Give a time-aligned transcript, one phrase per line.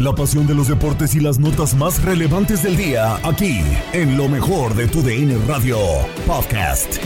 [0.00, 3.60] La pasión de los deportes y las notas más relevantes del día, aquí,
[3.92, 5.78] en lo mejor de tu DN Radio
[6.26, 6.96] Podcast.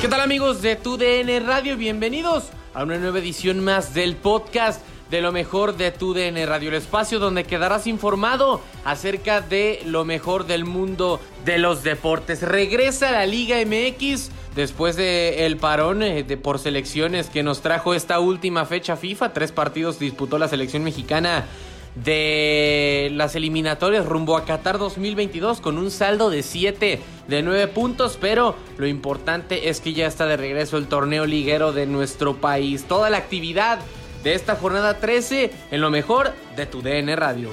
[0.00, 1.76] ¿Qué tal amigos de Tu DN Radio?
[1.76, 4.80] Bienvenidos a una nueva edición más del podcast
[5.12, 10.06] de lo mejor de Tu DN Radio, el espacio donde quedarás informado acerca de lo
[10.06, 12.40] mejor del mundo de los deportes.
[12.40, 17.92] Regresa la Liga MX después de el parón eh, de por selecciones que nos trajo
[17.92, 19.34] esta última fecha FIFA.
[19.34, 21.44] Tres partidos disputó la selección mexicana
[21.94, 28.16] de las eliminatorias rumbo a Qatar 2022 con un saldo de 7 de 9 puntos,
[28.18, 32.84] pero lo importante es que ya está de regreso el torneo liguero de nuestro país.
[32.84, 33.78] Toda la actividad
[34.22, 37.50] de esta jornada 13 en lo mejor de tu DN Radio.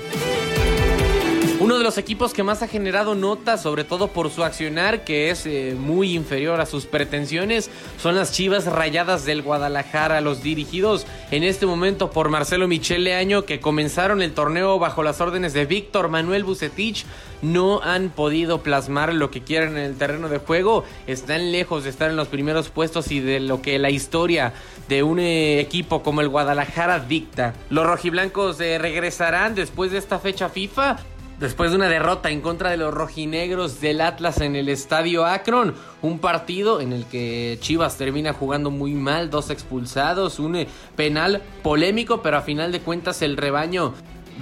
[1.62, 5.30] Uno de los equipos que más ha generado notas, sobre todo por su accionar, que
[5.30, 7.70] es eh, muy inferior a sus pretensiones,
[8.02, 13.44] son las Chivas Rayadas del Guadalajara, los dirigidos en este momento por Marcelo Michele Año,
[13.44, 17.06] que comenzaron el torneo bajo las órdenes de Víctor Manuel Bucetich,
[17.42, 21.90] no han podido plasmar lo que quieren en el terreno de juego, están lejos de
[21.90, 24.54] estar en los primeros puestos y de lo que la historia
[24.88, 27.54] de un eh, equipo como el Guadalajara dicta.
[27.70, 31.00] Los rojiblancos eh, regresarán después de esta fecha FIFA.
[31.40, 35.74] Después de una derrota en contra de los rojinegros del Atlas en el estadio Akron,
[36.02, 40.68] un partido en el que Chivas termina jugando muy mal, dos expulsados, un eh,
[40.98, 43.94] penal polémico, pero a final de cuentas el rebaño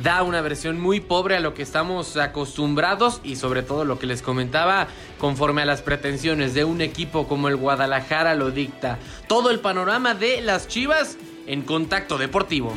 [0.02, 4.08] da una versión muy pobre a lo que estamos acostumbrados y sobre todo lo que
[4.08, 4.88] les comentaba
[5.20, 8.98] conforme a las pretensiones de un equipo como el Guadalajara lo dicta.
[9.28, 11.16] Todo el panorama de las Chivas
[11.46, 12.74] en contacto deportivo.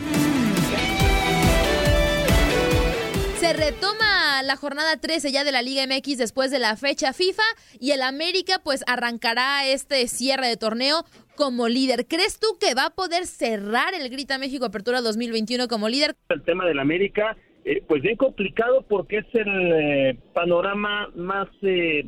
[3.41, 7.43] Se retoma la jornada 13 ya de la Liga MX después de la fecha FIFA
[7.81, 11.05] y el América pues arrancará este cierre de torneo
[11.39, 12.05] como líder.
[12.07, 16.17] ¿Crees tú que va a poder cerrar el Grita México Apertura 2021 como líder?
[16.29, 17.35] El tema del América,
[17.65, 22.05] eh, pues bien complicado porque es el eh, panorama más eh,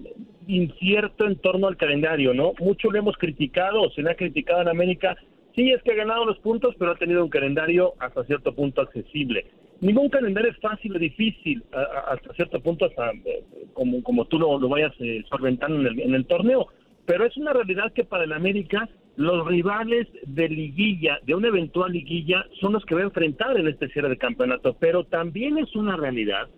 [0.46, 2.52] incierto en torno al calendario, ¿no?
[2.60, 5.16] Mucho lo hemos criticado, se le ha criticado en América.
[5.54, 8.82] Sí, es que ha ganado los puntos, pero ha tenido un calendario hasta cierto punto
[8.82, 9.46] accesible.
[9.82, 11.60] Ningún calendario es fácil o difícil,
[12.08, 13.42] hasta cierto punto, hasta eh,
[13.72, 16.68] como, como tú lo, lo vayas eh, solventando en el, en el torneo.
[17.04, 21.90] Pero es una realidad que para el América los rivales de liguilla, de una eventual
[21.90, 24.76] liguilla, son los que va a enfrentar en este cierre de campeonato.
[24.78, 26.48] Pero también es una realidad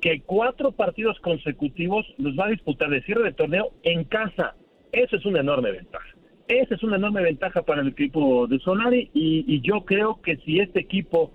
[0.00, 4.56] que cuatro partidos consecutivos los va a disputar de cierre de torneo en casa.
[4.90, 6.08] Eso es una enorme ventaja.
[6.48, 10.58] Esa es una enorme ventaja para el equipo de Solari y yo creo que si
[10.58, 11.32] este equipo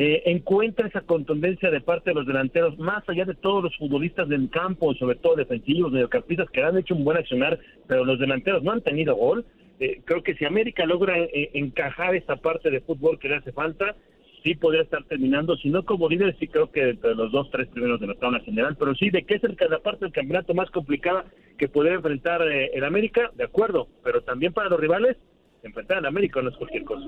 [0.00, 4.28] eh, encuentra esa contundencia de parte de los delanteros, más allá de todos los futbolistas
[4.28, 7.58] del campo, sobre todo defensivos, mediocampistas, que han hecho un buen accionar,
[7.88, 9.44] pero los delanteros no han tenido gol.
[9.80, 13.50] Eh, creo que si América logra eh, encajar esa parte de fútbol que le hace
[13.50, 13.96] falta,
[14.44, 17.66] sí podría estar terminando, si no como líder, sí creo que entre los dos, tres
[17.66, 20.54] primeros de la tabla general, pero sí, de qué es el, la parte del campeonato
[20.54, 21.24] más complicada
[21.58, 25.16] que podría enfrentar el América, de acuerdo, pero también para los rivales,
[25.62, 27.04] enfrentar al América no es cualquier cosa.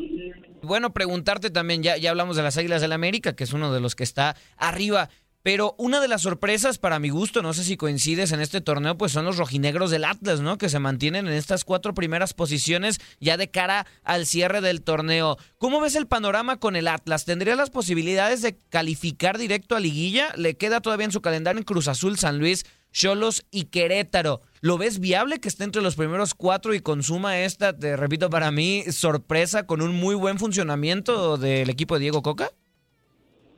[0.62, 3.80] Bueno, preguntarte también, ya, ya hablamos de las Águilas del América, que es uno de
[3.80, 5.08] los que está arriba.
[5.42, 8.98] Pero una de las sorpresas, para mi gusto, no sé si coincides en este torneo,
[8.98, 10.58] pues son los rojinegros del Atlas, ¿no?
[10.58, 15.38] Que se mantienen en estas cuatro primeras posiciones ya de cara al cierre del torneo.
[15.56, 17.24] ¿Cómo ves el panorama con el Atlas?
[17.24, 20.30] ¿Tendría las posibilidades de calificar directo a liguilla?
[20.36, 24.42] ¿Le queda todavía en su calendario en Cruz Azul, San Luis, Cholos y Querétaro?
[24.62, 28.50] ¿Lo ves viable que esté entre los primeros cuatro y consuma esta, te repito, para
[28.50, 32.50] mí, sorpresa con un muy buen funcionamiento del equipo de Diego Coca?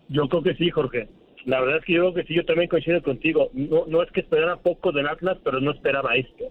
[0.08, 1.08] Yo creo que sí, Jorge.
[1.44, 3.50] La verdad es que yo creo que sí, yo también coincido contigo.
[3.52, 6.44] No, no es que esperara poco del Atlas, pero no esperaba esto.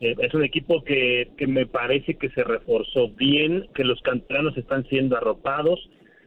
[0.00, 4.56] Eh, es un equipo que, que me parece que se reforzó bien, que los canteranos
[4.56, 5.80] están siendo arropados.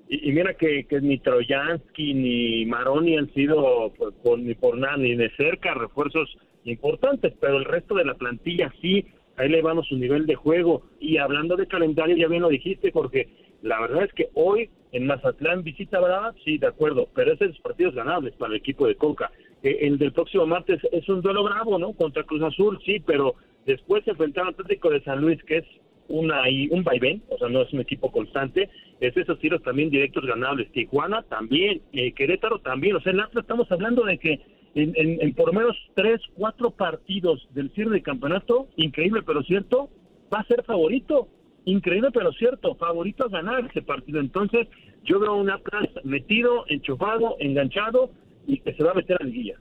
[0.10, 5.16] Y, mira que, que, ni Trojansky ni Maroni han sido por, ni por nada ni
[5.16, 6.36] de cerca refuerzos
[6.66, 9.06] importantes, pero el resto de la plantilla sí
[9.38, 10.84] ha elevado su nivel de juego.
[11.00, 13.30] Y hablando de calendario, ya bien lo dijiste, porque
[13.62, 17.48] la verdad es que hoy en Mazatlán visita Brava, sí, de acuerdo, pero es de
[17.48, 19.32] los partidos ganables para el equipo de Coca.
[19.64, 21.94] Eh, el del próximo martes es un duelo bravo, ¿no?
[21.94, 23.36] Contra Cruz Azul, sí, pero
[23.66, 25.66] después se enfrentaron Atlético de San Luis, que es
[26.08, 26.42] una
[26.72, 28.68] un vaivén, o sea, no es un equipo constante,
[29.00, 30.72] es esos tiros también directos ganables.
[30.72, 34.40] Tijuana también, eh, Querétaro también, o sea, en Atlas estamos hablando de que
[34.75, 39.89] en, en, por lo menos tres, cuatro partidos del cierre de campeonato, increíble pero cierto,
[40.33, 41.27] va a ser favorito.
[41.66, 44.19] Increíble pero cierto, favorito a ganar ese partido.
[44.19, 44.68] Entonces,
[45.04, 48.12] yo veo un Atlas metido, enchufado, enganchado
[48.48, 49.60] y que se va a meter a la liguilla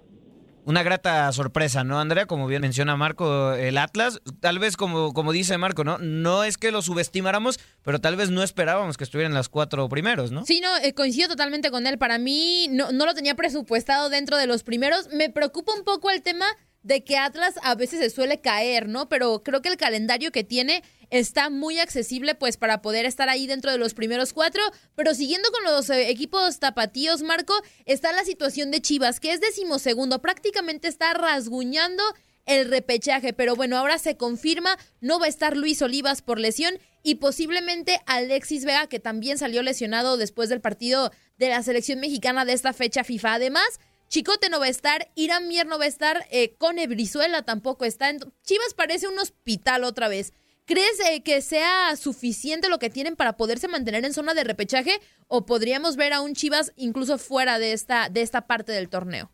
[0.68, 2.26] una grata sorpresa, ¿no, Andrea?
[2.26, 5.96] Como bien menciona Marco, el Atlas, tal vez como, como dice Marco, ¿no?
[5.96, 10.30] No es que lo subestimáramos, pero tal vez no esperábamos que estuvieran las cuatro primeros,
[10.30, 10.44] ¿no?
[10.44, 11.96] Sí, no, eh, coincido totalmente con él.
[11.96, 15.08] Para mí no, no lo tenía presupuestado dentro de los primeros.
[15.08, 16.44] Me preocupa un poco el tema
[16.82, 19.08] de que Atlas a veces se suele caer, ¿no?
[19.08, 23.46] Pero creo que el calendario que tiene está muy accesible pues para poder estar ahí
[23.46, 24.62] dentro de los primeros cuatro.
[24.94, 29.40] Pero siguiendo con los eh, equipos tapatíos, Marco, está la situación de Chivas, que es
[29.40, 32.02] decimosegundo, prácticamente está rasguñando
[32.46, 33.32] el repechaje.
[33.32, 38.00] Pero bueno, ahora se confirma, no va a estar Luis Olivas por lesión y posiblemente
[38.06, 42.72] Alexis Vega, que también salió lesionado después del partido de la selección mexicana de esta
[42.72, 43.34] fecha FIFA.
[43.34, 47.42] Además, Chicote no va a estar, Irán Mier no va a estar, eh, Cone Brizuela
[47.42, 48.10] tampoco está.
[48.42, 50.32] Chivas parece un hospital otra vez.
[50.68, 54.90] ¿Crees eh, que sea suficiente lo que tienen para poderse mantener en zona de repechaje
[55.26, 59.30] o podríamos ver a un Chivas incluso fuera de esta, de esta parte del torneo?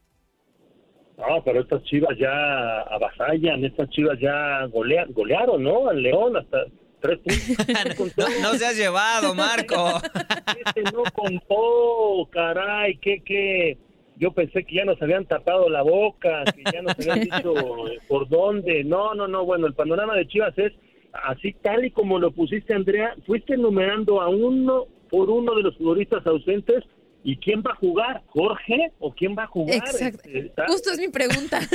[1.19, 5.89] No, pero estas Chivas ya avasallan, estas Chivas ya golearon, ¿no?
[5.89, 6.67] Al León hasta
[7.01, 7.19] tres
[7.97, 8.29] puntos.
[8.41, 10.01] no, no, se has llevado, Marco.
[10.65, 13.77] este no contó, caray, qué, qué
[14.19, 17.55] yo pensé que ya nos habían tapado la boca, que ya nos habían dicho
[18.07, 18.85] por dónde.
[18.85, 20.73] No, no, no, bueno, el panorama de Chivas es
[21.25, 25.77] así tal y como lo pusiste, Andrea, fuiste enumerando a uno por uno de los
[25.77, 26.85] futbolistas ausentes
[27.27, 28.23] ¿Y quién va a jugar?
[28.27, 28.93] ¿Jorge?
[28.99, 29.77] ¿O quién va a jugar?
[29.77, 30.29] Exacto.
[30.31, 31.59] Este, Justo es mi pregunta.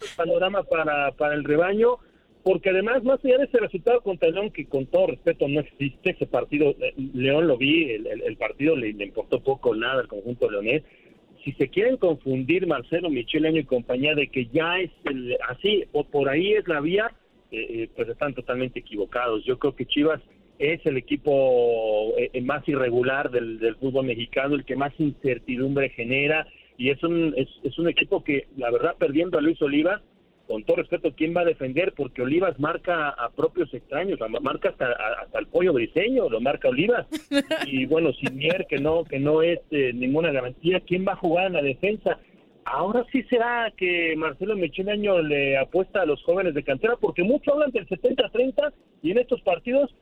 [0.00, 1.98] El panorama para, para el rebaño,
[2.44, 6.10] porque además, más allá de ese resultado contra León, que con todo respeto no existe,
[6.10, 10.48] ese partido, eh, León lo vi, el, partido le, le, importó poco nada al conjunto
[10.48, 10.84] leonés,
[11.42, 14.90] si se quieren confundir Marcelo Michel y compañía de que ya es
[15.48, 17.12] así o por ahí es la vía,
[17.54, 19.44] eh, eh, pues están totalmente equivocados.
[19.44, 20.20] Yo creo que Chivas
[20.58, 26.46] es el equipo eh, más irregular del, fútbol mexicano, el que más incertidumbre genera
[26.76, 30.00] y es un, es un equipo que la verdad perdiendo a Luis Olivas
[30.46, 31.94] con todo respeto, ¿quién va a defender?
[31.96, 34.92] Porque Olivas marca a propios extraños, marca hasta,
[35.22, 37.06] hasta el pollo briseño, lo marca Olivas.
[37.66, 41.46] Y bueno, Sinier, que no, que no es eh, ninguna garantía, ¿quién va a jugar
[41.46, 42.18] en la defensa?
[42.64, 44.54] Ahora sí será que Marcelo
[44.90, 49.18] Año le apuesta a los jóvenes de cantera, porque mucho hablan del 70-30 y en
[49.18, 49.94] estos partidos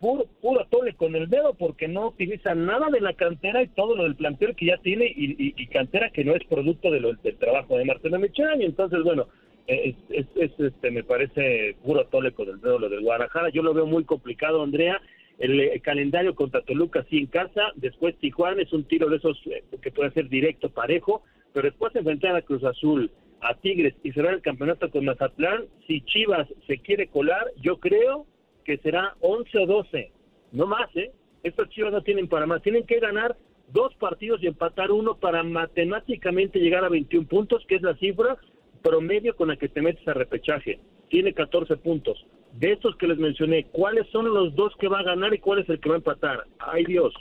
[0.00, 3.96] puro, puro tole con el dedo porque no utiliza nada de la cantera y todo
[3.96, 7.36] lo del plantel que ya tiene y, cantera que no es producto de lo, del
[7.36, 8.66] trabajo de Marcelo Año.
[8.66, 9.26] Entonces, bueno,
[9.66, 10.26] es, es,
[10.58, 13.48] este, me parece puro tóleco del dedo lo del Guadalajara.
[13.48, 15.00] Yo lo veo muy complicado, Andrea.
[15.38, 19.64] El, calendario contra Toluca sí en casa, después Tijuana es un tiro de esos eh,
[19.82, 21.22] que puede ser directo, parejo,
[21.52, 23.10] pero después enfrentar a Cruz Azul,
[23.40, 28.26] a Tigres y cerrar el campeonato con Mazatlán, si Chivas se quiere colar, yo creo
[28.64, 30.12] que será 11 o 12,
[30.52, 31.12] no más, ¿eh?
[31.42, 33.36] Estos Chivas no tienen para más, tienen que ganar
[33.68, 38.38] dos partidos y empatar uno para matemáticamente llegar a 21 puntos, que es la cifra
[38.82, 40.78] promedio con la que te metes a repechaje.
[41.08, 42.24] Tiene 14 puntos.
[42.58, 45.58] De estos que les mencioné, ¿cuáles son los dos que va a ganar y cuál
[45.58, 46.46] es el que va a empatar?
[46.58, 47.12] ¡Ay Dios!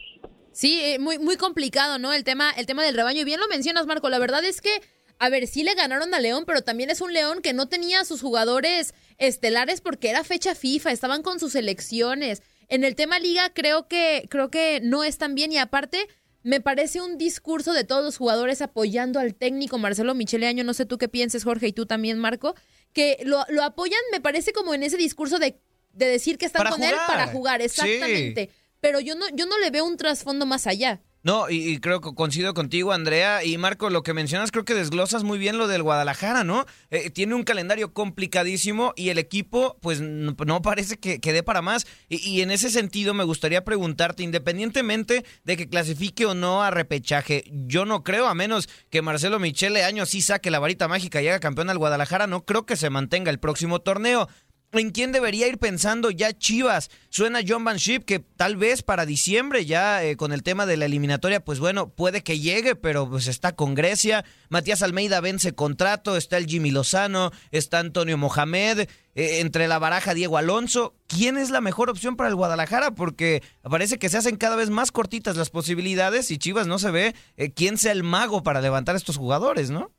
[0.52, 2.14] Sí, eh, muy, muy complicado, ¿no?
[2.14, 3.22] El tema, el tema del rebaño.
[3.22, 4.10] Y bien lo mencionas, Marco.
[4.10, 4.82] La verdad es que,
[5.18, 8.02] a ver, sí le ganaron a León, pero también es un León que no tenía
[8.02, 12.44] a sus jugadores estelares porque era fecha FIFA, estaban con sus elecciones.
[12.70, 16.08] En el tema liga creo que, creo que no es tan bien y aparte
[16.44, 20.64] me parece un discurso de todos los jugadores apoyando al técnico Marcelo Michele Año.
[20.64, 22.54] No sé tú qué pienses, Jorge, y tú también, Marco,
[22.94, 25.60] que lo, lo apoyan, me parece como en ese discurso de,
[25.94, 28.50] de decir que están Para con él para jugar, exactamente.
[28.80, 31.02] Pero yo no, yo no le veo un trasfondo más allá.
[31.24, 33.46] No, y, creo que coincido contigo, Andrea.
[33.46, 36.66] Y Marco, lo que mencionas, creo que desglosas muy bien lo del Guadalajara, ¿no?
[36.92, 41.42] Eh, tiene un calendario complicadísimo y el equipo, pues, no, no parece que, que dé
[41.42, 41.88] para más.
[42.10, 46.72] Y, y en ese sentido, me gustaría preguntarte, independientemente de que clasifique o no a
[46.72, 51.22] repechaje, yo no creo, a menos que Marcelo Michele Año sí saque la varita mágica
[51.22, 54.28] y haga campeón al Guadalajara, no creo que se mantenga el próximo torneo.
[54.74, 56.90] ¿En quién debería ir pensando ya Chivas?
[57.10, 60.78] Suena John Van Schip que tal vez para diciembre ya eh, con el tema de
[60.78, 64.26] la eliminatoria, pues bueno, puede que llegue, pero pues está con Grecia.
[64.50, 70.16] Matías Almeida vence contrato, está el Jimmy Lozano, está Antonio Mohamed, eh, entre la baraja
[70.16, 70.96] Diego Alonso.
[71.06, 72.96] ¿Quién es la mejor opción para el Guadalajara?
[72.96, 76.90] Porque parece que se hacen cada vez más cortitas las posibilidades y Chivas no se
[76.90, 79.92] ve eh, quién sea el mago para levantar estos jugadores, ¿no?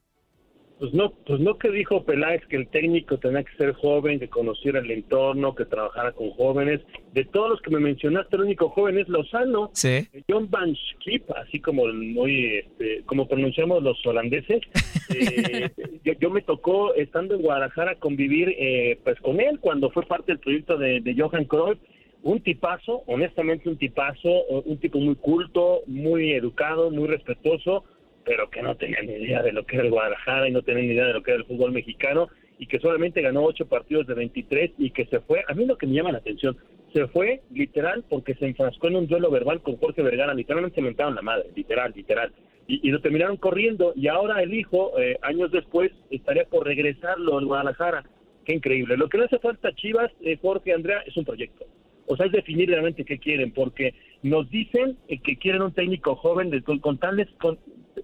[0.79, 4.29] Pues no, pues no que dijo Peláez que el técnico tenía que ser joven, que
[4.29, 6.81] conociera el entorno, que trabajara con jóvenes.
[7.13, 9.71] De todos los que me mencionaste, el único joven es Lozano.
[9.73, 10.09] Sí.
[10.29, 14.61] John Van Schip, así como muy, este, como pronunciamos los holandeses.
[15.15, 15.71] Eh,
[16.03, 20.33] yo, yo me tocó, estando en Guadalajara, convivir eh, pues con él cuando fue parte
[20.33, 21.79] del proyecto de, de Johan Cruyff.
[22.23, 27.85] Un tipazo, honestamente un tipazo, un tipo muy culto, muy educado, muy respetuoso
[28.25, 30.83] pero que no tenía ni idea de lo que era el Guadalajara y no tenía
[30.83, 32.29] ni idea de lo que era el fútbol mexicano
[32.59, 35.77] y que solamente ganó ocho partidos de 23 y que se fue, a mí lo
[35.77, 36.57] que me llama la atención,
[36.93, 40.83] se fue literal porque se enfrascó en un duelo verbal con Jorge Vergara, literalmente se
[40.83, 42.33] mentaron la madre, literal, literal,
[42.67, 47.45] y, lo terminaron corriendo y ahora el hijo, eh, años después, estaría por regresarlo al
[47.45, 48.05] Guadalajara,
[48.45, 48.97] qué increíble.
[48.97, 51.67] Lo que le hace falta Chivas, eh, Jorge, Andrea, es un proyecto.
[52.07, 56.17] O sea, es definir realmente qué quieren, porque nos dicen eh, que quieren un técnico
[56.17, 57.29] joven de, con, con tales,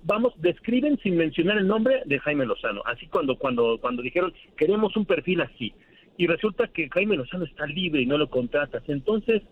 [0.02, 2.82] vamos, describen sin mencionar el nombre de Jaime Lozano.
[2.84, 5.72] Así cuando, cuando, cuando dijeron, queremos un perfil así.
[6.18, 8.82] Y resulta que Jaime Lozano está libre y no lo contratas.
[8.88, 9.42] Entonces,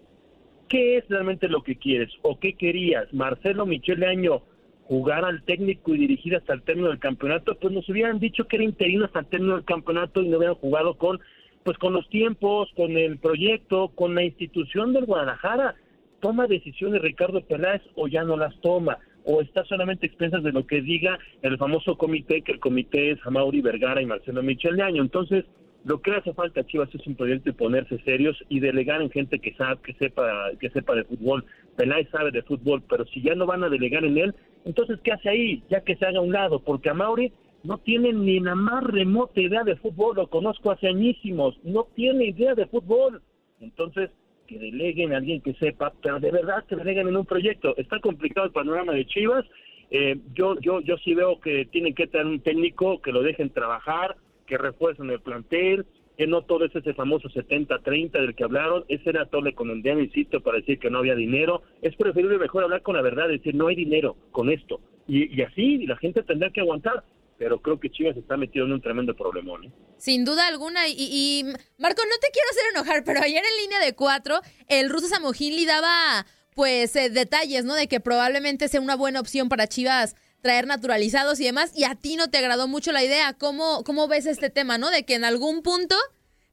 [0.69, 2.11] ¿qué es realmente lo que quieres?
[2.21, 3.13] ¿O qué querías?
[3.15, 4.43] Marcelo Michele Año
[4.83, 8.57] jugar al técnico y dirigir hasta el término del campeonato, pues nos hubieran dicho que
[8.57, 11.21] era interino hasta el término del campeonato y no hubieran jugado con
[11.63, 15.75] pues con los tiempos, con el proyecto, con la institución del Guadalajara.
[16.21, 20.67] Toma decisiones Ricardo Peláez o ya no las toma, o está solamente expensas de lo
[20.67, 24.83] que diga el famoso comité, que el comité es Amauri Vergara y Marcelo Michel de
[24.83, 25.03] Año.
[25.03, 25.45] Entonces,
[25.85, 29.81] lo que hace falta Chivas es un ponerse serios y delegar en gente que sabe,
[29.85, 31.45] que sepa, que sepa de fútbol.
[31.77, 34.35] Peláez sabe de fútbol, pero si ya no van a delegar en él,
[34.65, 35.63] entonces ¿qué hace ahí?
[35.71, 37.33] Ya que se haga a un lado, porque Amauri
[37.63, 42.27] no tiene ni la más remota idea de fútbol, lo conozco hace añísimos, no tiene
[42.27, 43.23] idea de fútbol.
[43.61, 44.11] Entonces,
[44.49, 47.77] que deleguen a alguien que sepa, pero de verdad que deleguen en un proyecto.
[47.77, 49.45] Está complicado el panorama de Chivas.
[49.91, 53.51] Eh, yo, yo, yo sí veo que tienen que tener un técnico que lo dejen
[53.51, 55.87] trabajar, que refuercen el plantel,
[56.17, 59.83] que no todo es ese famoso 70-30 del que hablaron, ese era tole con el
[59.83, 61.63] dedo, insisto, para decir que no había dinero.
[61.83, 64.81] Es preferible mejor hablar con la verdad, decir no hay dinero con esto.
[65.07, 67.05] Y, y así la gente tendrá que aguantar
[67.39, 69.65] pero creo que Chivas está metido en un tremendo problemón.
[69.65, 69.73] ¿eh?
[69.97, 70.89] Sin duda alguna.
[70.89, 71.45] Y, y,
[71.79, 75.57] Marco, no te quiero hacer enojar, pero ayer en línea de cuatro, el ruso Samogin
[75.57, 77.75] le daba pues eh, detalles, ¿no?
[77.75, 81.73] De que probablemente sea una buena opción para Chivas traer naturalizados y demás.
[81.75, 83.33] Y a ti no te agradó mucho la idea.
[83.35, 84.91] ¿Cómo, cómo ves este tema, no?
[84.91, 85.95] De que en algún punto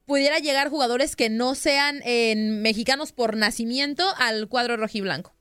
[0.06, 5.35] pudiera llegar jugadores que no sean eh, mexicanos por nacimiento al cuadro rojiblanco.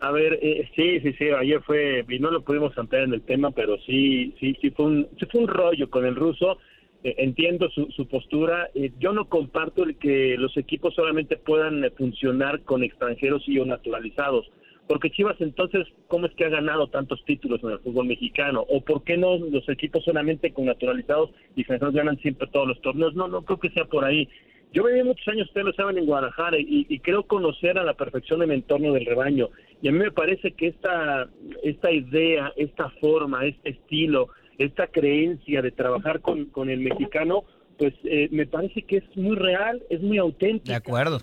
[0.00, 3.22] A ver, eh, sí, sí, sí, ayer fue, y no lo pudimos ampliar en el
[3.22, 6.58] tema, pero sí, sí, sí fue un, sí fue un rollo con el ruso.
[7.02, 8.68] Eh, entiendo su, su postura.
[8.74, 13.58] Eh, yo no comparto el que los equipos solamente puedan eh, funcionar con extranjeros y
[13.58, 14.50] o naturalizados.
[14.86, 18.66] Porque Chivas entonces, ¿cómo es que ha ganado tantos títulos en el fútbol mexicano?
[18.68, 22.80] ¿O por qué no los equipos solamente con naturalizados y extranjeros ganan siempre todos los
[22.80, 23.14] torneos?
[23.14, 24.28] No, no creo que sea por ahí.
[24.72, 27.94] Yo viví muchos años, ustedes lo saben, en Guadalajara y, y, creo conocer a la
[27.94, 29.48] perfección el entorno del rebaño.
[29.82, 31.28] Y a mí me parece que esta,
[31.64, 37.44] esta idea, esta forma, este estilo, esta creencia de trabajar con, con el mexicano,
[37.78, 40.72] pues eh, me parece que es muy real, es muy auténtica.
[40.72, 41.18] De acuerdo.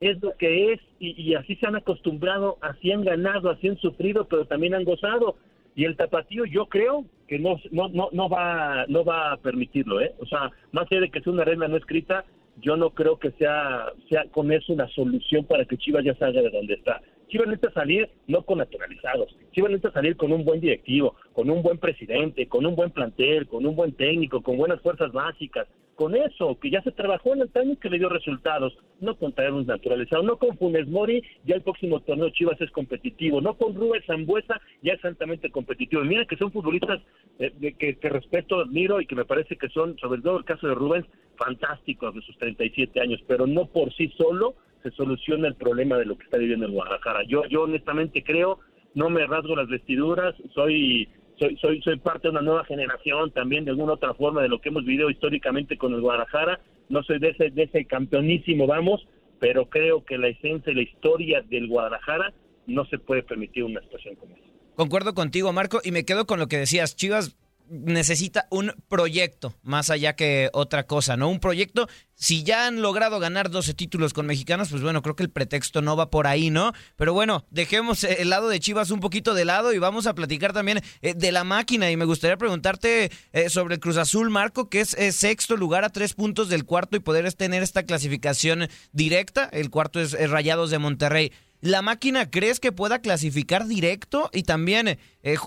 [0.00, 3.78] es lo que es y, y así se han acostumbrado, así han ganado, así han
[3.78, 5.36] sufrido, pero también han gozado.
[5.74, 10.02] Y el tapatío yo creo que no, no, no, no, va, no va a permitirlo,
[10.02, 10.12] ¿eh?
[10.18, 12.26] O sea, más allá de que sea una regla no escrita,
[12.60, 16.42] yo no creo que sea, sea con eso una solución para que Chivas ya salga
[16.42, 17.00] de donde está.
[17.28, 21.62] Chivas necesita salir no con naturalizados, Chivas necesita salir con un buen directivo, con un
[21.62, 25.66] buen presidente, con un buen plantel, con un buen técnico, con buenas fuerzas básicas,
[26.02, 29.32] con eso, que ya se trabajó en el año que le dio resultados, no con
[29.52, 33.76] un naturalizado, no con Funes Mori, ya el próximo torneo Chivas es competitivo, no con
[33.76, 36.02] Rubén Zambuesa, ya es altamente competitivo.
[36.02, 37.00] Mira que son futbolistas
[37.38, 40.66] eh, que, que respeto, admiro y que me parece que son, sobre todo el caso
[40.66, 41.06] de Rubén,
[41.36, 46.06] fantásticos de sus 37 años, pero no por sí solo se soluciona el problema de
[46.06, 47.22] lo que está viviendo el Guadalajara.
[47.28, 48.58] Yo, yo honestamente creo,
[48.94, 51.08] no me rasgo las vestiduras, soy
[51.42, 54.60] soy, soy, soy parte de una nueva generación también de alguna otra forma de lo
[54.60, 56.60] que hemos vivido históricamente con el Guadalajara.
[56.88, 59.06] No soy de ese, de ese campeonísimo, vamos,
[59.40, 62.32] pero creo que la esencia y la historia del Guadalajara
[62.66, 64.44] no se puede permitir una situación como esa.
[64.76, 66.96] Concuerdo contigo, Marco, y me quedo con lo que decías.
[66.96, 67.36] Chivas
[67.68, 71.28] necesita un proyecto más allá que otra cosa, ¿no?
[71.28, 75.22] Un proyecto, si ya han logrado ganar 12 títulos con mexicanos, pues bueno, creo que
[75.22, 76.72] el pretexto no va por ahí, ¿no?
[76.96, 80.52] Pero bueno, dejemos el lado de Chivas un poquito de lado y vamos a platicar
[80.52, 84.68] también eh, de la máquina y me gustaría preguntarte eh, sobre el Cruz Azul, Marco,
[84.68, 88.68] que es eh, sexto lugar a tres puntos del cuarto y poder tener esta clasificación
[88.92, 89.48] directa.
[89.52, 91.32] El cuarto es, Rayados de Monterrey.
[91.60, 94.30] ¿La máquina crees que pueda clasificar directo?
[94.32, 94.98] Y también,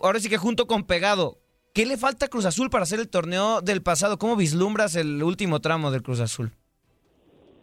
[0.01, 1.41] ahora sí que junto con Pegado,
[1.75, 4.17] ¿Qué le falta a Cruz Azul para hacer el torneo del pasado?
[4.17, 6.51] ¿Cómo vislumbras el último tramo del Cruz Azul?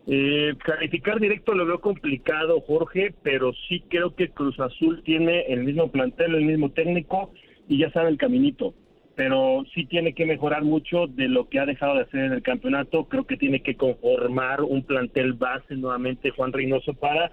[0.06, 5.64] Eh, calificar directo lo veo complicado, Jorge, pero sí creo que Cruz Azul tiene el
[5.64, 7.32] mismo plantel, el mismo técnico
[7.68, 8.74] y ya sabe el caminito.
[9.14, 12.42] Pero sí tiene que mejorar mucho de lo que ha dejado de hacer en el
[12.42, 13.06] campeonato.
[13.08, 17.32] Creo que tiene que conformar un plantel base nuevamente Juan Reynoso para,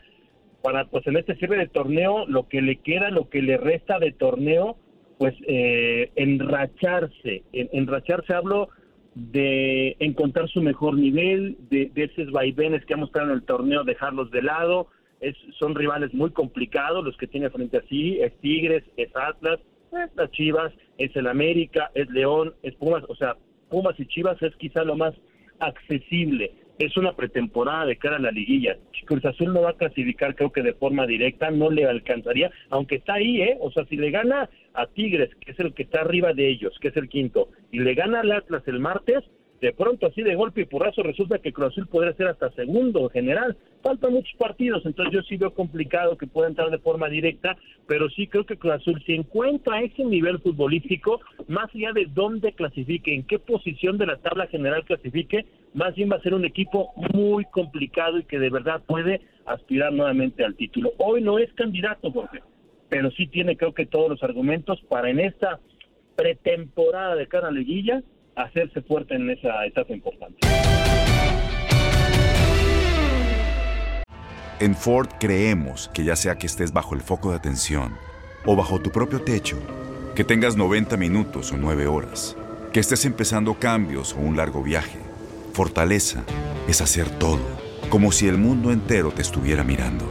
[0.64, 4.00] para pues en este cierre de torneo, lo que le queda, lo que le resta
[4.00, 4.78] de torneo,
[5.20, 8.70] pues eh, enracharse, en, enracharse hablo
[9.16, 13.84] de encontrar su mejor nivel, de, de esos vaivenes que ha mostrado en el torneo,
[13.84, 14.88] dejarlos de lado,
[15.20, 19.60] es, son rivales muy complicados los que tiene frente a sí, es Tigres, es Atlas,
[19.92, 23.36] es las Chivas, es el América, es León, es Pumas, o sea,
[23.70, 25.14] Pumas y Chivas es quizá lo más
[25.60, 28.78] accesible es una pretemporada de cara a la liguilla.
[29.06, 32.96] Cruz Azul no va a clasificar, creo que de forma directa, no le alcanzaría, aunque
[32.96, 33.58] está ahí, ¿eh?
[33.60, 36.78] O sea, si le gana a Tigres, que es el que está arriba de ellos,
[36.80, 39.24] que es el quinto, y le gana al Atlas el martes,
[39.62, 43.02] de pronto así de golpe y porrazo resulta que Cruz Azul podría ser hasta segundo
[43.04, 43.58] en general.
[43.82, 48.10] Faltan muchos partidos, entonces yo sí veo complicado que pueda entrar de forma directa, pero
[48.10, 53.14] sí creo que Cruz Azul si encuentra ese nivel futbolístico, más allá de dónde clasifique,
[53.14, 56.94] en qué posición de la tabla general clasifique, más bien va a ser un equipo
[57.14, 60.92] muy complicado y que de verdad puede aspirar nuevamente al título.
[60.98, 62.42] Hoy no es candidato, Jorge,
[62.88, 65.60] pero sí tiene creo que todos los argumentos para en esta
[66.16, 68.04] pretemporada de cara a liguilla
[68.44, 70.38] hacerse fuerte en esa etapa importante.
[74.60, 77.96] En Ford creemos que ya sea que estés bajo el foco de atención
[78.46, 79.58] o bajo tu propio techo,
[80.16, 82.36] que tengas 90 minutos o 9 horas,
[82.74, 85.00] que estés empezando cambios o un largo viaje,
[85.54, 86.24] fortaleza
[86.68, 87.40] es hacer todo,
[87.90, 90.06] como si el mundo entero te estuviera mirando.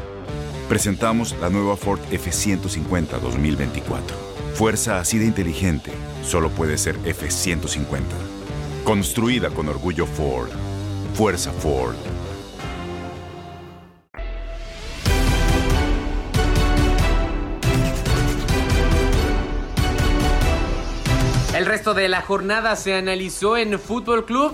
[0.68, 8.02] Presentamos la nueva Ford F150 2024 Fuerza así de inteligente solo puede ser F-150.
[8.84, 10.50] Construida con orgullo Ford.
[11.14, 11.94] Fuerza Ford.
[21.54, 24.52] El resto de la jornada se analizó en Fútbol Club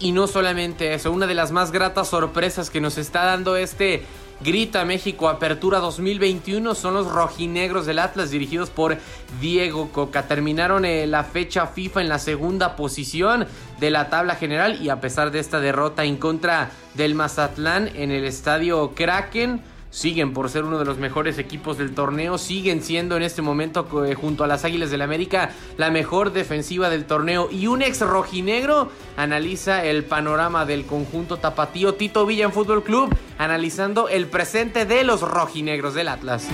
[0.00, 4.02] y no solamente eso, una de las más gratas sorpresas que nos está dando este
[4.42, 8.96] Grita México Apertura 2021 son los rojinegros del Atlas dirigidos por
[9.40, 10.26] Diego Coca.
[10.26, 13.46] Terminaron eh, la fecha FIFA en la segunda posición
[13.78, 18.10] de la tabla general y a pesar de esta derrota en contra del Mazatlán en
[18.10, 23.16] el estadio Kraken siguen por ser uno de los mejores equipos del torneo, siguen siendo
[23.16, 27.04] en este momento eh, junto a las Águilas del la América la mejor defensiva del
[27.04, 32.82] torneo y un ex rojinegro analiza el panorama del conjunto tapatío Tito Villa en Fútbol
[32.82, 36.48] Club, analizando el presente de los rojinegros del Atlas.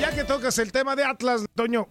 [0.00, 1.88] Ya que tocas el tema de Atlas, Toño,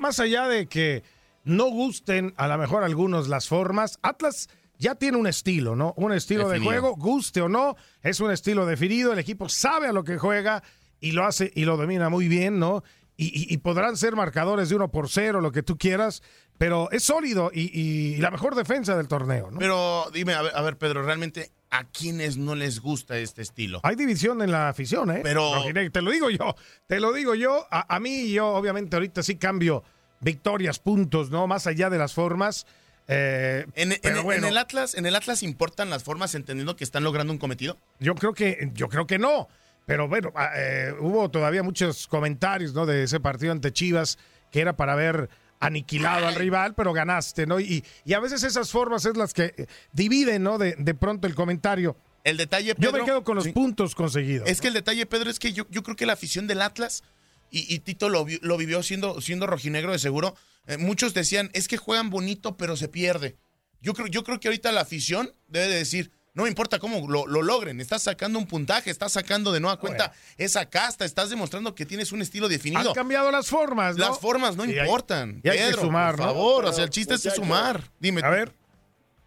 [0.00, 1.04] más allá de que
[1.44, 5.94] no gusten a lo mejor algunos las formas, Atlas ya tiene un estilo, ¿no?
[5.96, 9.92] Un estilo de juego, guste o no, es un estilo definido, el equipo sabe a
[9.92, 10.62] lo que juega
[11.00, 12.82] y lo hace y lo domina muy bien, ¿no?
[13.18, 16.22] y, podrán ser marcadores de uno por cero, lo que tú quieras,
[16.58, 19.50] pero es sólido y, la mejor defensa del torneo.
[19.50, 19.58] ¿no?
[19.58, 23.80] Pero dime, a ver, a ver, Pedro, realmente a quienes no les gusta este estilo.
[23.82, 25.20] Hay división en la afición, ¿eh?
[25.22, 26.54] Pero te lo digo yo,
[26.86, 27.66] te lo digo yo.
[27.70, 29.82] A, a mí yo obviamente ahorita sí cambio
[30.20, 31.46] victorias, puntos, ¿no?
[31.46, 32.66] Más allá de las formas.
[33.08, 37.38] Eh, en, el Atlas, en el Atlas importan las formas entendiendo que están logrando un
[37.38, 37.78] cometido.
[38.00, 39.48] Yo creo que, yo creo que no.
[39.86, 42.86] Pero bueno, ah, eh, hubo todavía muchos comentarios, ¿no?
[42.86, 44.18] De ese partido ante Chivas
[44.50, 45.28] que era para haber
[45.60, 47.60] aniquilado al rival, pero ganaste, ¿no?
[47.60, 50.58] Y, y a veces esas formas es las que eh, dividen, ¿no?
[50.58, 51.96] De, de pronto el comentario.
[52.24, 54.48] El detalle, Pedro, Yo me quedo con los puntos conseguidos.
[54.48, 57.04] Es que el detalle, Pedro, es que yo, yo creo que la afición del Atlas,
[57.50, 60.34] y, Tito lo, lo, vivió siendo, siendo rojinegro de seguro,
[60.66, 63.36] eh, muchos decían, es que juegan bonito, pero se pierde.
[63.80, 67.08] Yo creo, yo creo que ahorita la afición debe de decir, no me importa cómo
[67.08, 71.74] lo, logren, estás sacando un puntaje, estás sacando de nueva cuenta esa casta, estás demostrando
[71.74, 72.90] que tienes un estilo definido.
[72.90, 75.40] Han cambiado las formas, Las formas no importan.
[75.42, 77.80] Y hay que sumar, por favor, o sea, el chiste es sumar.
[77.98, 78.20] Dime.
[78.22, 78.52] A ver.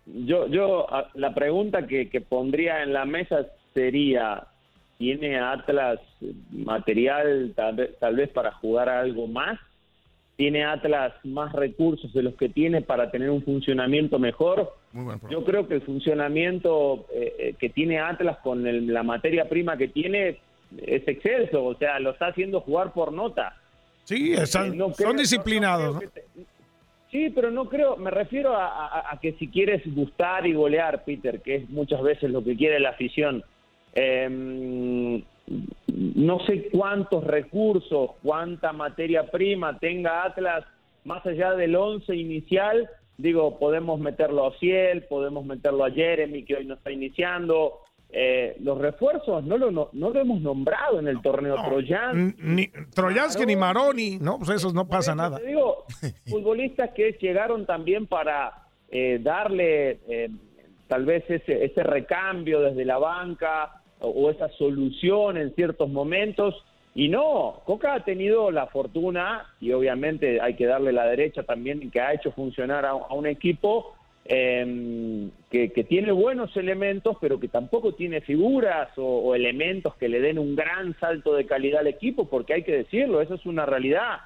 [0.05, 4.47] Yo, yo, la pregunta que, que pondría en la mesa sería,
[4.99, 5.99] ¿tiene Atlas
[6.51, 9.57] material tal vez, tal vez para jugar algo más?
[10.35, 14.73] ¿Tiene Atlas más recursos de los que tiene para tener un funcionamiento mejor?
[15.29, 19.87] Yo creo que el funcionamiento eh, eh, que tiene Atlas con la materia prima que
[19.87, 20.39] tiene
[20.85, 23.55] es excelso, o sea, lo está haciendo jugar por nota.
[24.03, 26.03] Sí, eh, son disciplinados.
[27.09, 31.55] sí, pero no creo, me refiero a, que si quieres gustar y golear, Peter, que
[31.55, 33.43] es muchas veces lo que quiere la afición,
[33.93, 35.23] em,
[35.87, 40.65] no sé cuántos recursos, cuánta materia prima tenga Atlas
[41.05, 46.55] más allá del once inicial digo, podemos meterlo a Ciel, podemos meterlo a Jeremy, que
[46.55, 47.81] hoy no está iniciando.
[48.11, 52.35] Eh, los refuerzos no lo, no, lo hemos nombrado en el torneo Troyan.
[52.39, 55.37] Ni Troyansky ni Maroni, no, pues eso no pasa nada.
[55.37, 55.85] Te digo,
[56.27, 60.29] futbolistas que llegaron también para eh, darle eh,
[60.87, 66.55] tal vez ese, ese recambio desde la banca o esa solución en ciertos momentos
[66.95, 71.91] y no, Coca ha tenido la fortuna, y obviamente hay que darle la derecha también,
[71.91, 77.93] que ha hecho funcionar a, un equipo em, que, tiene buenos elementos, pero que tampoco
[77.93, 82.55] tiene figuras o, elementos que le den un gran salto de calidad al equipo, porque
[82.55, 84.17] hay que decirlo, eso es una realidad.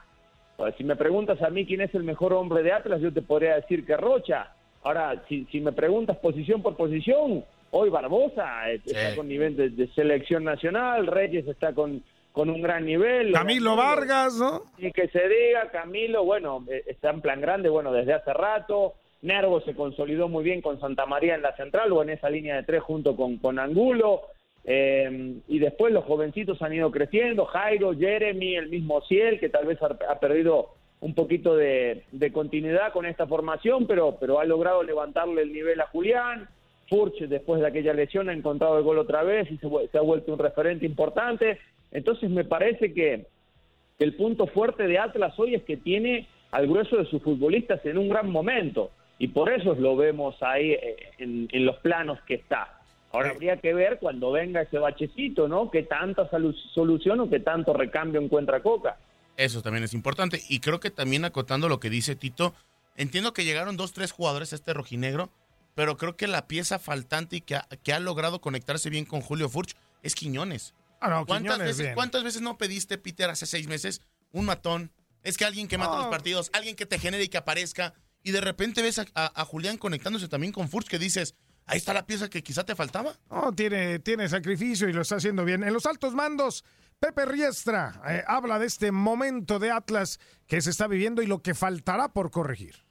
[0.78, 3.56] Si me preguntas a mí quién es el mejor hombre de Atlas, yo te podría
[3.56, 4.54] decir que Rocha.
[4.84, 11.08] Ahora, si, me preguntas posición por posición, hoy Barbosa está con nivel de selección nacional,
[11.08, 13.32] Reyes está con con un gran nivel.
[13.32, 14.64] Camilo Vargas, ¿no?
[14.80, 18.96] Y que se diga, Camilo, bueno, eh, está en plan grande, bueno, desde hace rato.
[19.22, 22.58] Nervo se consolidó muy bien con Santa María en la central o en esa línea
[22.58, 24.24] de tres junto con, con Angulo.
[24.66, 29.68] Eh, y después los jovencitos han ido creciendo, Jairo, Jeremy, el mismo Ciel, que tal
[29.68, 30.70] vez ha, perdido
[31.02, 35.88] un poquito de, continuidad con esta formación, pero, pero ha logrado levantarle el nivel a
[35.88, 36.50] Julián.
[36.90, 40.02] Furch, después de aquella lesión, ha encontrado el gol otra vez y se, se ha
[40.02, 41.60] vuelto un referente importante.
[41.92, 43.28] Entonces me parece que
[44.00, 47.98] el punto fuerte de Atlas hoy es que tiene al grueso de sus futbolistas en
[47.98, 52.80] un gran momento y por eso lo vemos ahí eh, en, los planos que está.
[53.12, 55.70] Ahora habría que ver cuando venga ese bachecito, ¿no?
[55.70, 56.30] ¿Qué tanta
[56.74, 58.98] solución o qué tanto recambio encuentra Coca?
[59.38, 60.42] Eso también es importante.
[60.50, 62.54] Y creo que también acotando lo que dice Tito,
[62.96, 65.30] entiendo que llegaron dos, tres jugadores a este rojinegro,
[65.76, 69.22] pero creo que la pieza faltante y que ha, que ha logrado conectarse bien con
[69.22, 70.74] Julio Furch es Quiñones.
[71.00, 74.92] Ah, ¿Cuántas, veces, ¿Cuántas veces no pediste, Peter, hace seis meses un matón?
[75.22, 78.32] Es que alguien que mata los partidos, alguien que te genere y que aparezca, y
[78.32, 82.30] de repente ves a, Julián conectándose también con Furch, que dices, ahí está la pieza
[82.30, 83.18] que quizá te faltaba.
[83.30, 85.64] No, tiene, tiene sacrificio y lo está haciendo bien.
[85.64, 86.64] En los altos mandos,
[87.00, 91.42] Pepe Riestra eh, habla de este momento de Atlas que se está viviendo y lo
[91.42, 92.86] que faltará por corregir.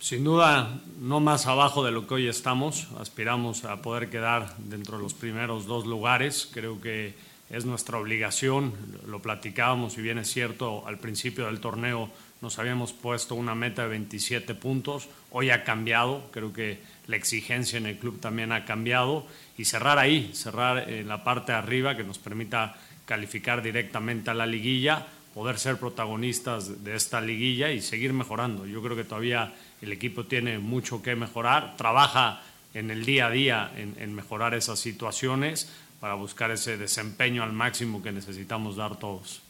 [0.00, 2.86] Sin duda, no más abajo de lo que hoy estamos.
[3.00, 6.48] Aspiramos a poder quedar dentro de los primeros dos lugares.
[6.52, 7.16] Creo que
[7.50, 8.72] es nuestra obligación,
[9.08, 13.82] lo platicábamos, y bien es cierto, al principio del torneo nos habíamos puesto una meta
[13.82, 18.64] de 27 puntos, hoy ha cambiado, creo que la exigencia en el club también ha
[18.64, 24.30] cambiado, y cerrar ahí, cerrar en la parte de arriba que nos permita calificar directamente
[24.30, 28.66] a la liguilla, poder ser protagonistas de esta liguilla y seguir mejorando.
[28.66, 32.42] Yo creo que todavía el equipo tiene mucho que mejorar, trabaja
[32.74, 37.52] en el día a día en, en mejorar esas situaciones, para buscar ese desempeño al
[37.52, 39.42] máximo que necesitamos dar todos.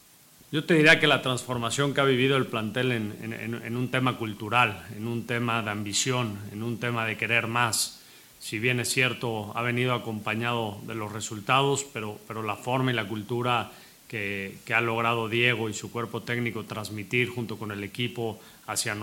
[0.50, 4.82] Yo te diría que la transformación que ha vivido el plantel en, un tema cultural,
[4.96, 8.00] en un tema de ambición, en un tema de querer más,
[8.38, 12.94] si bien es cierto, ha venido acompañado de los resultados, pero, pero la forma y
[12.94, 13.72] la cultura
[14.08, 18.96] que, ha logrado Diego y su cuerpo técnico transmitir junto con el equipo hacia,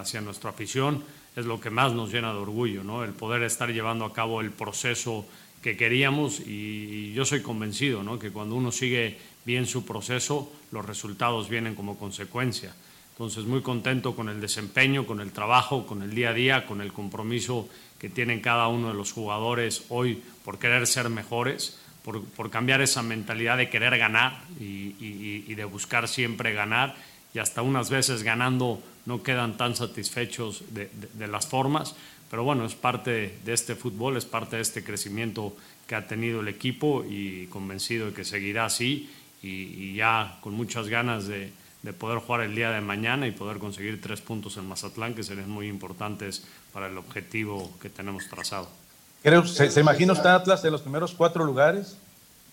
[0.00, 1.04] hacia nuestra afición
[1.36, 3.04] es lo que más nos llena de orgullo, ¿no?
[3.04, 5.26] el poder estar llevando a cabo el proceso
[5.62, 8.18] que queríamos y, yo soy convencido ¿no?
[8.18, 12.74] que cuando uno sigue bien su proceso, los resultados vienen como consecuencia.
[13.12, 16.80] Entonces, muy contento con el desempeño, con el trabajo, con el día a día, con
[16.80, 22.50] el compromiso que tienen cada uno de los jugadores hoy por querer ser mejores por,
[22.50, 26.94] cambiar esa mentalidad de querer ganar y, de buscar siempre ganar.
[27.34, 31.96] Y hasta unas veces ganando no quedan tan satisfechos de, las formas,
[32.30, 35.56] pero bueno, es parte de este fútbol, es parte de este crecimiento
[35.88, 39.10] que ha tenido el equipo y convencido de que seguirá así.
[39.42, 41.50] Y, ya con muchas ganas de,
[41.98, 45.50] poder jugar el día de mañana y poder conseguir tres puntos en Mazatlán que serían
[45.50, 48.85] muy importantes para el objetivo que tenemos trazado.
[49.26, 51.98] Creo, ¿se, ¿Se, imagina usted Atlas en los primeros cuatro lugares?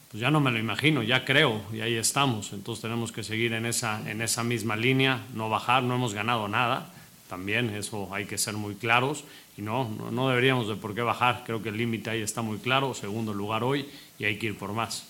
[0.09, 2.51] Pues ya no me lo imagino, ya creo, y ahí estamos.
[2.51, 6.47] Entonces tenemos que seguir en esa, en esa misma línea, no bajar, no hemos ganado
[6.47, 6.87] nada.
[7.29, 9.23] También eso hay que ser muy claros
[9.55, 11.43] y no, no, deberíamos de por qué bajar.
[11.45, 14.57] Creo que el límite ahí está muy claro, segundo lugar hoy y hay que ir
[14.57, 15.05] por más.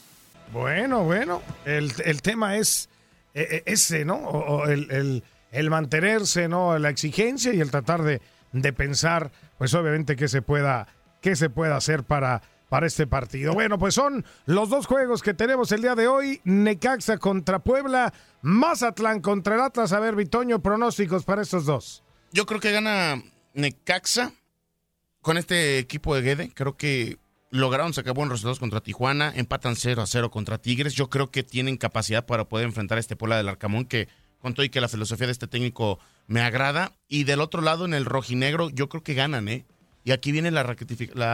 [0.52, 2.90] Bueno, bueno, el, el tema es
[3.34, 4.16] e, e, ese, ¿no?
[4.16, 5.24] O, el, el,
[5.54, 6.78] el, mantenerse, ¿no?
[6.78, 8.22] La exigencia y el tratar de,
[8.52, 10.90] de pensar, pues obviamente que se pueda
[11.24, 13.54] qué se puede hacer para, para este partido.
[13.54, 16.42] Bueno, pues son los dos juegos que tenemos el día de hoy.
[16.44, 19.94] Necaxa contra Puebla, Mazatlán contra el Atlas.
[19.94, 22.04] A ver, Vitoño, pronósticos para estos dos.
[22.34, 24.34] Yo creo que gana Necaxa
[25.22, 26.52] con este equipo de Guede.
[26.54, 27.18] Creo que
[27.50, 30.94] lograron sacar buenos resultados contra Tijuana, empatan 0 a 0 contra Tigres.
[30.94, 34.10] Yo creo que tienen capacidad para poder enfrentar a este Puebla del Arcamón que
[34.40, 36.92] con todo y que la filosofía de este técnico me agrada.
[37.08, 39.66] Y del otro lado, en el rojinegro, yo creo que ganan, ¿eh?
[40.04, 40.64] Y aquí viene la,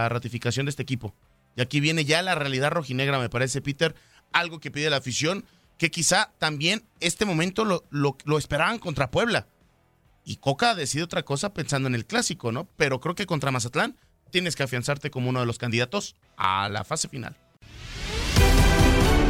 [0.10, 1.14] ratificación de este equipo.
[1.56, 3.96] Y aquí viene ya la realidad rojinegra, me parece, Peter.
[4.32, 5.46] Algo que pide la afición,
[5.78, 9.48] que quizá también este momento lo, lo, esperaban contra Puebla.
[10.24, 12.68] Y Coca decide otra cosa pensando en el clásico, ¿no?
[12.78, 13.98] Pero creo que contra Mazatlán
[14.30, 17.36] tienes que afianzarte como uno de los candidatos a la fase final.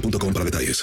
[0.00, 0.82] para detalles.